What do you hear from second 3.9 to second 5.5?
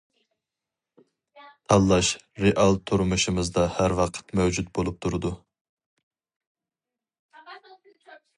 ۋاقىت مەۋجۇت بولۇپ تۇرىدۇ.